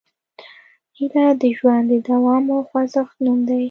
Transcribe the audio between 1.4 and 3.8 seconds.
د ژوند د دوام او خوځښت نوم دی.